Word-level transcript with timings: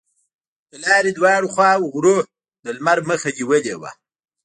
د 0.69 0.73
لارې 0.85 1.11
دواړو 1.13 1.47
خواوو 1.53 1.91
غرونو 1.93 2.23
د 2.63 2.65
لمر 2.77 2.99
مخه 3.09 3.29
نیولې 3.37 3.75
وه. 3.81 3.91